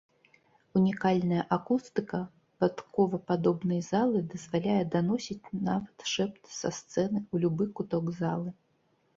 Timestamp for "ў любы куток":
7.31-8.05